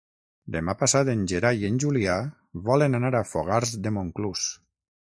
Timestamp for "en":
1.13-1.21, 1.69-1.77